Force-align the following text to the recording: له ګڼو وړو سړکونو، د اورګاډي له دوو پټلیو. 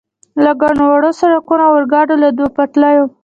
له 0.43 0.51
ګڼو 0.61 0.83
وړو 0.91 1.11
سړکونو، 1.19 1.63
د 1.67 1.71
اورګاډي 1.71 2.15
له 2.23 2.29
دوو 2.37 2.53
پټلیو. 2.55 3.05